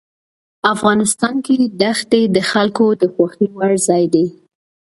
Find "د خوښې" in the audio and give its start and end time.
3.01-3.47